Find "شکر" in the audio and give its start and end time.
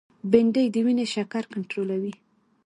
1.13-1.43